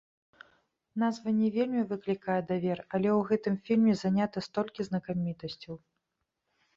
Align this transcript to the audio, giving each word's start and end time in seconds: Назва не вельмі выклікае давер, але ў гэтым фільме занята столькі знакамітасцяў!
Назва 1.01 1.33
не 1.41 1.49
вельмі 1.57 1.81
выклікае 1.91 2.37
давер, 2.51 2.79
але 2.93 3.09
ў 3.17 3.27
гэтым 3.33 3.55
фільме 3.67 3.93
занята 4.03 4.37
столькі 4.47 4.81
знакамітасцяў! 4.89 5.77